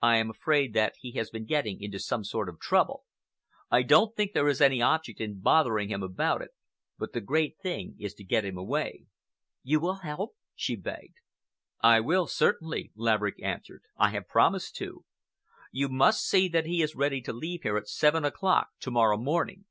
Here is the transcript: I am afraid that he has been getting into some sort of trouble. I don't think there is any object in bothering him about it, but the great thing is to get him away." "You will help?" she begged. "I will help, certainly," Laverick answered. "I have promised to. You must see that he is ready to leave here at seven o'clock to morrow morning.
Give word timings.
I 0.00 0.16
am 0.16 0.28
afraid 0.28 0.74
that 0.74 0.94
he 0.98 1.12
has 1.12 1.30
been 1.30 1.44
getting 1.44 1.80
into 1.80 2.00
some 2.00 2.24
sort 2.24 2.48
of 2.48 2.58
trouble. 2.58 3.04
I 3.70 3.84
don't 3.84 4.16
think 4.16 4.32
there 4.32 4.48
is 4.48 4.60
any 4.60 4.82
object 4.82 5.20
in 5.20 5.38
bothering 5.38 5.88
him 5.88 6.02
about 6.02 6.42
it, 6.42 6.50
but 6.98 7.12
the 7.12 7.20
great 7.20 7.58
thing 7.62 7.94
is 8.00 8.12
to 8.14 8.24
get 8.24 8.44
him 8.44 8.58
away." 8.58 9.04
"You 9.62 9.78
will 9.78 9.98
help?" 10.02 10.32
she 10.56 10.74
begged. 10.74 11.14
"I 11.80 12.00
will 12.00 12.22
help, 12.24 12.30
certainly," 12.30 12.90
Laverick 12.96 13.40
answered. 13.40 13.84
"I 13.96 14.10
have 14.10 14.26
promised 14.26 14.74
to. 14.78 15.04
You 15.70 15.88
must 15.88 16.26
see 16.26 16.48
that 16.48 16.66
he 16.66 16.82
is 16.82 16.96
ready 16.96 17.20
to 17.20 17.32
leave 17.32 17.62
here 17.62 17.76
at 17.76 17.86
seven 17.86 18.24
o'clock 18.24 18.70
to 18.80 18.90
morrow 18.90 19.16
morning. 19.16 19.66